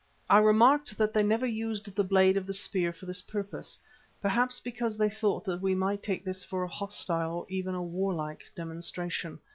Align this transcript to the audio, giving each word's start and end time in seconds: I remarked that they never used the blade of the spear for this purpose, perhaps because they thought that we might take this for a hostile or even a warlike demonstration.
I 0.31 0.39
remarked 0.39 0.97
that 0.97 1.13
they 1.13 1.21
never 1.21 1.45
used 1.45 1.93
the 1.95 2.03
blade 2.03 2.35
of 2.35 2.47
the 2.47 2.55
spear 2.55 2.91
for 2.91 3.05
this 3.05 3.21
purpose, 3.21 3.77
perhaps 4.19 4.59
because 4.59 4.97
they 4.97 5.11
thought 5.11 5.45
that 5.45 5.61
we 5.61 5.75
might 5.75 6.01
take 6.01 6.25
this 6.25 6.43
for 6.43 6.63
a 6.63 6.67
hostile 6.67 7.31
or 7.33 7.45
even 7.49 7.75
a 7.75 7.83
warlike 7.83 8.45
demonstration. 8.55 9.37